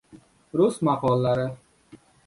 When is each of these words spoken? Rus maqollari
Rus 0.57 0.81
maqollari 0.87 1.47